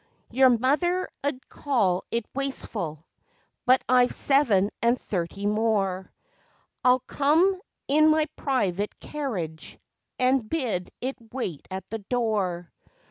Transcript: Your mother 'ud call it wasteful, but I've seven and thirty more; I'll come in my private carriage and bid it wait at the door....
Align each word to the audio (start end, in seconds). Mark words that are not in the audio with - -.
Your 0.31 0.49
mother 0.49 1.07
'ud 1.23 1.47
call 1.47 2.05
it 2.09 2.25
wasteful, 2.33 3.05
but 3.67 3.83
I've 3.87 4.15
seven 4.15 4.71
and 4.81 4.99
thirty 4.99 5.45
more; 5.45 6.11
I'll 6.83 7.01
come 7.01 7.61
in 7.87 8.09
my 8.09 8.25
private 8.35 8.99
carriage 8.99 9.77
and 10.17 10.49
bid 10.49 10.89
it 11.01 11.17
wait 11.31 11.67
at 11.69 11.87
the 11.91 11.99
door.... 11.99 12.73